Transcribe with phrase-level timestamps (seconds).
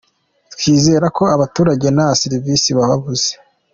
[0.53, 3.29] Twizera ko abaturage nta serivisi babuze.